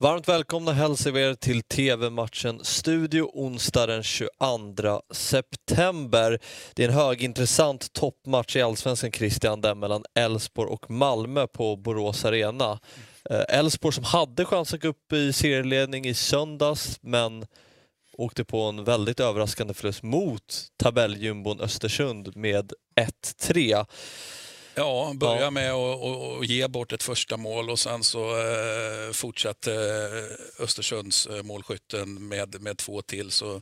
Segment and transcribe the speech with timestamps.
[0.00, 6.38] Varmt välkomna hälsar vi er till TV-matchen Studio onsdag den 22 september.
[6.74, 12.24] Det är en högintressant toppmatch i Allsvenskan, Christian, där mellan Elfsborg och Malmö på Borås
[12.24, 12.78] Arena.
[13.30, 17.46] Eh, Elfsborg som hade chans att gå upp i serieledning i söndags, men
[18.12, 23.86] åkte på en väldigt överraskande förlust mot tabelljumbon Östersund med 1-3.
[24.78, 25.50] Ja, börja ja.
[25.50, 31.42] med att ge bort ett första mål och sen så eh, fortsatte eh, Östersunds eh,
[31.42, 33.60] målskytten med, med två till så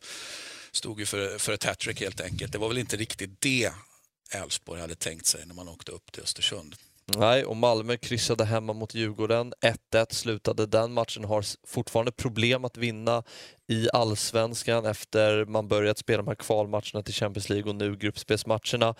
[0.72, 2.52] stod ju för, för ett hattrick helt enkelt.
[2.52, 3.70] Det var väl inte riktigt det
[4.30, 6.74] Elfsborg hade tänkt sig när man åkte upp till Östersund.
[7.16, 9.52] Nej, och Malmö kryssade hemma mot Djurgården.
[9.92, 11.24] 1-1 slutade den matchen.
[11.24, 13.22] Har fortfarande problem att vinna
[13.68, 18.94] i allsvenskan efter man börjat spela de här kvalmatcherna till Champions League och nu gruppspelsmatcherna.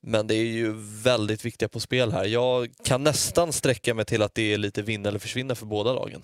[0.00, 2.24] Men det är ju väldigt viktiga på spel här.
[2.24, 5.92] Jag kan nästan sträcka mig till att det är lite vinna eller försvinna för båda
[5.92, 6.22] lagen.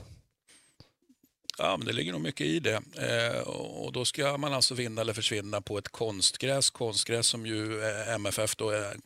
[1.59, 2.83] Ja, men det ligger nog mycket i det.
[2.97, 6.71] Eh, och då ska man alltså vinna eller försvinna på ett konstgräs.
[6.71, 8.97] Konstgräs som ju eh, MFF då är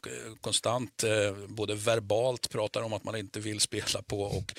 [0.40, 4.54] konstant, eh, både verbalt pratar om att man inte vill spela på och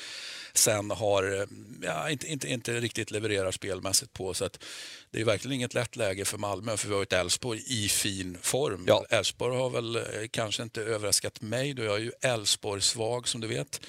[0.53, 1.45] sen har, eh,
[1.81, 4.33] ja, inte, inte, inte riktigt levererar spelmässigt på.
[4.33, 4.63] Så att
[5.11, 8.37] det är verkligen inget lätt läge för Malmö, för vi har ett Elfsborg i fin
[8.41, 8.83] form.
[8.87, 9.05] Ja.
[9.09, 13.47] Elfsborg har väl eh, kanske inte överraskat mig, då jag är ju Elfsborg-svag som du
[13.47, 13.81] vet.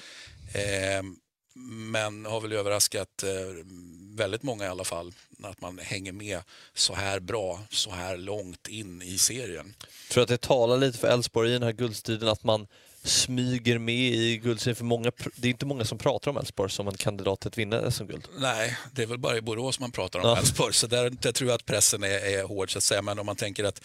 [0.53, 1.03] Eh,
[1.53, 3.29] men har väl överraskat eh,
[4.15, 5.13] väldigt många i alla fall,
[5.43, 6.41] att man hänger med
[6.73, 9.73] så här bra, så här långt in i serien.
[9.79, 12.67] Jag tror att det talar lite för Elfsborg i den här guldstriden att man
[13.03, 14.75] smyger med i guldserien.
[14.75, 17.57] För många, det är inte många som pratar om Elfsborg som en kandidat till att
[17.57, 18.27] vinna SM-guld.
[18.37, 20.69] Nej, det är väl bara i Borås man pratar om Elfsborg.
[20.69, 20.73] Ja.
[20.73, 22.71] Så där, där tror jag att pressen är, är hård.
[22.71, 23.01] Så att säga.
[23.01, 23.81] Men om man tänker att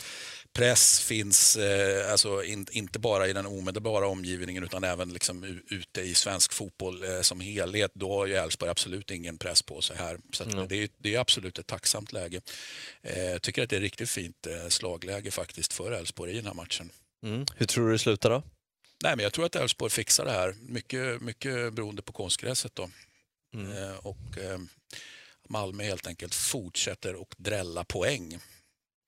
[0.53, 6.01] press finns eh, alltså in, inte bara i den omedelbara omgivningen utan även liksom ute
[6.01, 7.91] i svensk fotboll eh, som helhet.
[7.95, 10.19] Då har ju Elfsborg absolut ingen press på sig här.
[10.33, 10.69] Så mm.
[10.69, 12.41] det, är, det är absolut ett tacksamt läge.
[13.03, 16.47] Eh, jag tycker att det är riktigt fint eh, slagläge faktiskt för Elfsborg i den
[16.47, 16.91] här matchen.
[17.25, 17.47] Mm.
[17.57, 18.43] Hur tror du det slutar då?
[19.03, 20.55] Nej, men jag tror att Elfsborg fixar det här.
[20.61, 22.75] Mycket, mycket beroende på konstgräset.
[22.75, 22.91] Då.
[23.55, 23.73] Mm.
[23.73, 24.59] Eh, och eh,
[25.49, 28.39] Malmö helt enkelt fortsätter att drälla poäng.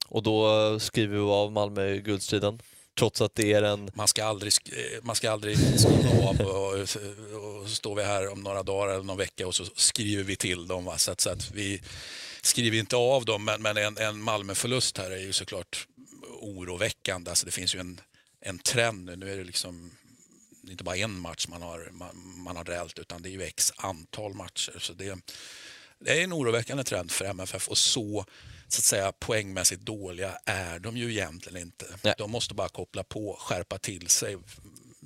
[0.06, 2.62] Och då skriver vi av Malmö i guldstriden?
[2.98, 3.90] Trots att det är en...
[3.94, 6.80] Man ska aldrig, eh, man ska aldrig skriva av och, och,
[7.60, 10.36] och så står vi här om några dagar eller någon vecka och så skriver vi
[10.36, 10.84] till dem.
[10.84, 10.98] Va?
[10.98, 11.82] Så, att, så att vi
[12.42, 15.86] skriver inte av dem, men, men en, en Malmöförlust här är ju såklart
[16.40, 17.30] oroväckande.
[17.30, 18.00] Alltså det finns ju en
[18.48, 19.16] en trend nu.
[19.16, 19.90] Nu är det liksom
[20.68, 23.72] inte bara en match man har, man, man har rält utan det är ju x
[23.76, 24.78] antal matcher.
[24.78, 25.18] Så det,
[25.98, 28.24] det är en oroväckande trend för MFF och så
[28.68, 31.86] så att säga poängmässigt dåliga är de ju egentligen inte.
[32.02, 32.14] Nej.
[32.18, 34.36] De måste bara koppla på, skärpa till sig,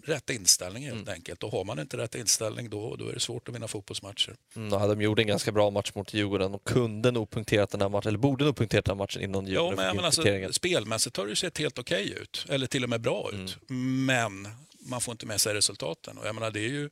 [0.05, 1.15] rätt inställning helt mm.
[1.15, 1.43] enkelt.
[1.43, 4.37] Och har man inte rätt inställning då, då är det svårt att vinna fotbollsmatcher.
[4.57, 7.81] Mm, ja, de gjorde en ganska bra match mot Djurgården och kunde nog punkterat den
[7.81, 10.53] här matchen, eller borde nog punkterat den här matchen innan Djurgården ja, men, men alltså,
[10.53, 13.59] Spelmässigt har det sett helt okej okay ut, eller till och med bra ut.
[13.71, 14.07] Mm.
[14.07, 14.49] Men
[14.79, 16.19] man får inte med sig resultaten.
[16.19, 16.85] Och jag menar, det är ju...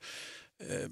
[0.61, 0.89] Eh,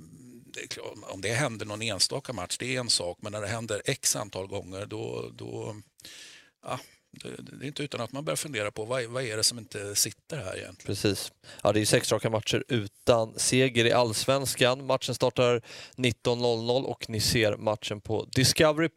[0.53, 3.41] det är klart, om det händer någon enstaka match, det är en sak, men när
[3.41, 5.77] det händer x antal gånger, då, då
[6.65, 6.81] ja,
[7.19, 9.95] det är inte utan att man börjar fundera på vad, vad är det som inte
[9.95, 10.87] sitter här egentligen.
[10.87, 11.33] Precis.
[11.63, 14.87] Ja, det är sex raka matcher utan seger i allsvenskan.
[14.87, 15.63] Matchen startar
[15.97, 18.89] 19.00 och ni ser matchen på Discovery+.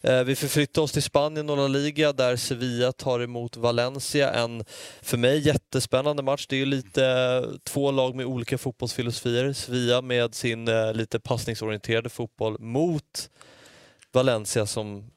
[0.00, 4.32] Eh, vi förflyttar oss till Spanien och La Liga där Sevilla tar emot Valencia.
[4.32, 4.64] En
[5.02, 6.46] för mig jättespännande match.
[6.48, 9.52] Det är lite två lag med olika fotbollsfilosofier.
[9.52, 13.30] Sevilla med sin eh, lite passningsorienterade fotboll mot
[14.12, 15.10] Valencia som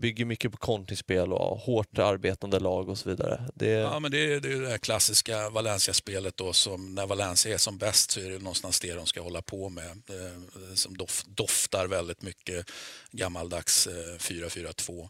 [0.00, 3.48] bygger mycket på kontringsspel och hårt arbetande lag och så vidare.
[3.54, 3.66] Det...
[3.66, 7.78] Ja, men det är, det är det klassiska Valencia-spelet då som när Valencia är som
[7.78, 10.02] bäst så är det någonstans det de ska hålla på med.
[10.06, 12.70] Det, som dof, doftar väldigt mycket
[13.10, 15.08] gammaldags eh, 4-4-2.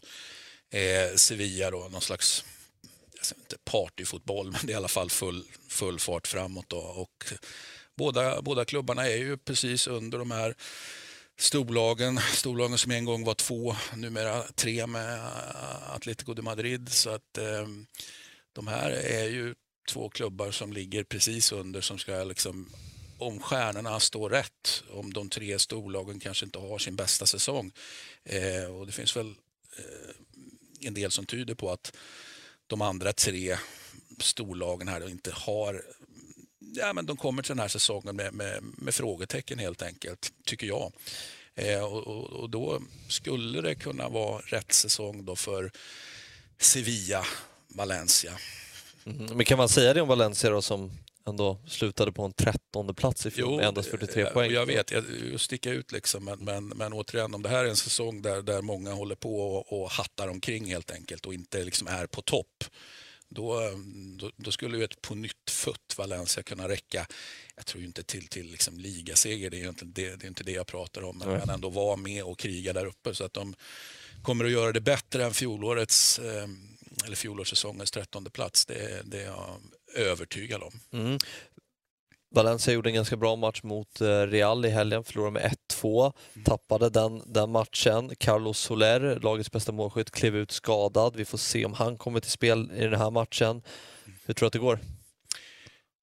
[0.69, 2.45] Eh, Sevilla då, någon slags
[3.37, 6.65] inte partyfotboll, men det är i alla fall full, full fart framåt.
[6.69, 6.77] Då.
[6.77, 7.33] Och
[7.97, 10.55] båda, båda klubbarna är ju precis under de här
[11.41, 15.19] storlagen, storlagen som en gång var två, numera tre med
[15.87, 16.89] Atletico de Madrid.
[16.89, 17.67] Så att eh,
[18.53, 19.55] de här är ju
[19.89, 22.69] två klubbar som ligger precis under som ska liksom
[23.17, 27.71] om stjärnorna står rätt, om de tre storlagen kanske inte har sin bästa säsong.
[28.23, 29.35] Eh, och Det finns väl
[29.77, 30.15] eh,
[30.87, 31.95] en del som tyder på att
[32.67, 33.57] de andra tre
[34.19, 35.83] storlagen här inte har
[36.73, 40.67] ja, men de kommer till den här säsongen med, med, med frågetecken helt enkelt, tycker
[40.67, 40.91] jag.
[41.55, 45.71] Eh, och, och, och, då skulle det kunna vara rätt säsong då för
[46.57, 47.25] Sevilla,
[47.67, 48.31] Valencia.
[49.05, 49.37] Mm.
[49.37, 50.91] Men kan man säga det om Valencia då som
[51.27, 54.51] ändå slutade på en trettonde plats i fjol med endast 43 eh, poäng.
[54.51, 57.69] Jag vet, jag, jag sticker ut liksom, men, men, men återigen, om det här är
[57.69, 61.63] en säsong där, där många håller på och, och hattar omkring helt enkelt och inte
[61.63, 62.63] liksom är på topp,
[63.33, 63.71] då,
[64.19, 67.07] då, då, skulle ju ett på nytt fött Valencia kunna räcka,
[67.55, 70.51] jag tror inte till, till liksom ligaseger, det är inte det, det, är inte det
[70.51, 73.15] jag pratar om, men, men ändå vara med och kriga där uppe.
[73.15, 73.55] Så att de
[74.21, 76.47] kommer att göra det bättre än fjolårets, eh,
[77.05, 79.61] eller fjolårssäsongens trettonde plats, det, det är jag
[79.95, 80.79] övertygad om.
[80.93, 81.17] Mm.
[82.35, 85.43] Valencia gjorde en ganska bra match mot eh, Real i helgen, förlorade med
[85.81, 86.43] 1-2, mm.
[86.43, 88.15] tappade den, den matchen.
[88.15, 91.15] Carlos Soler, lagets bästa målskytt, klev ut skadad.
[91.15, 93.61] Vi får se om han kommer till spel i den här matchen.
[94.25, 94.79] Hur tror du att det går?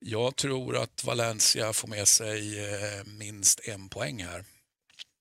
[0.00, 4.44] Jag tror att Valencia får med sig eh, minst en poäng här.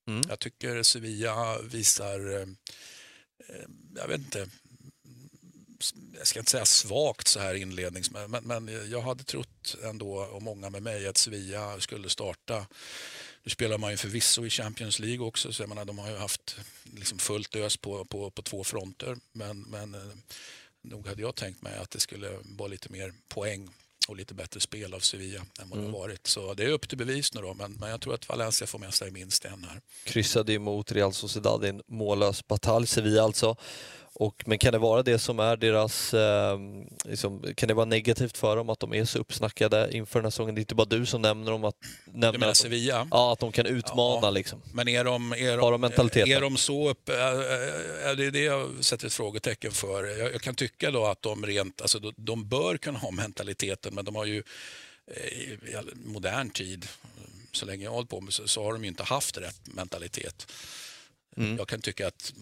[0.08, 0.22] Mm.
[0.30, 2.48] Jag tycker Sevilla visar, eh,
[3.96, 4.50] jag vet inte,
[6.18, 10.42] jag ska inte säga svagt så här inledningsvis, men, men jag hade trott ändå, och
[10.42, 12.68] många med mig, att Sevilla skulle starta
[13.48, 16.18] nu spelar man ju förvisso i Champions League också, så jag menar, de har ju
[16.18, 19.18] haft liksom fullt ös på, på, på två fronter.
[19.32, 20.02] Men, men eh,
[20.82, 23.70] nog hade jag tänkt mig att det skulle vara lite mer poäng
[24.08, 25.92] och lite bättre spel av Sevilla än vad mm.
[25.92, 26.28] det har varit.
[26.28, 28.80] Så det är upp till bevis nu då, men, men jag tror att Valencia får
[28.80, 29.82] med sig minst en här.
[30.04, 33.56] Kryssade emot Real Sociedad i en mållös batalj, Sevilla alltså.
[34.20, 36.60] Och, men kan det vara det som är deras, eh,
[37.06, 40.30] liksom, kan det vara negativt för dem att de är så uppsnackade inför den här
[40.30, 40.56] säsongen?
[40.56, 41.76] Det är inte bara du som nämner dem att...
[42.06, 43.08] Nämner du menar att Sevilla?
[43.12, 44.62] Ja, att de kan utmana ja, liksom.
[44.74, 47.10] Men är de, är de, de är de så upp...
[47.10, 50.04] Är det är det jag sätter ett frågetecken för.
[50.04, 54.06] Jag, jag, kan tycka då att de rent, alltså de bör kunna ha mentaliteten, men
[54.06, 54.44] de har ju
[55.08, 55.58] eh, i
[56.06, 56.88] modern tid,
[57.52, 59.62] så länge jag har hållit på med så, så har de ju inte haft rätt
[59.64, 60.48] mentalitet.
[61.38, 61.58] Mm.
[61.58, 62.34] Jag kan tycka att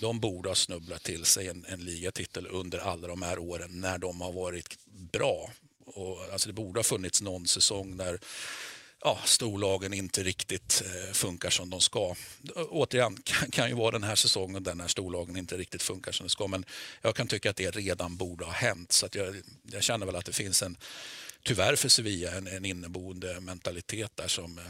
[0.00, 3.98] de borde ha snubblat till sig en, en ligatitel under alla de här åren när
[3.98, 4.78] de har varit
[5.12, 5.50] bra.
[5.86, 8.18] Och, alltså det borde ha funnits någon säsong där
[9.04, 12.14] ja, storlagen inte riktigt eh, funkar som de ska.
[12.54, 16.26] Återigen, kan, kan ju vara den här säsongen där när storlagen inte riktigt funkar som
[16.26, 16.46] de ska.
[16.46, 16.64] Men
[17.02, 18.92] jag kan tycka att det redan borde ha hänt.
[18.92, 20.76] Så att jag, jag känner väl att det finns en,
[21.42, 24.64] tyvärr för Sevilla, en, en inneboende mentalitet där som eh,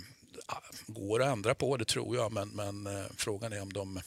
[0.86, 2.32] går att ändra på, det tror jag.
[2.32, 4.00] Men, men eh, frågan är om de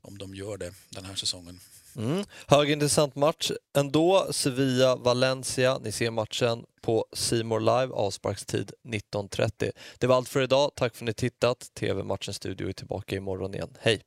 [0.00, 1.60] om de gör det den här säsongen.
[1.96, 2.24] Mm.
[2.46, 4.26] Högintressant match ändå.
[4.30, 5.78] Sevilla-Valencia.
[5.78, 9.72] Ni ser matchen på Simor Live, avsparkstid 19.30.
[9.98, 10.70] Det var allt för idag.
[10.74, 11.70] Tack för att ni tittat.
[11.74, 13.76] TV-matchens studio är tillbaka imorgon igen.
[13.80, 14.02] Hej!